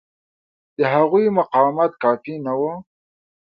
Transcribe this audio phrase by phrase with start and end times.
[0.77, 2.61] د هغوی مقاومت کافي نه و.